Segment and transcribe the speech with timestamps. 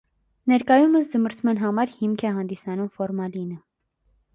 [0.53, 3.65] Ներկայումս զմռսման համար հիմք է հանդիսանում ֆորմալինը։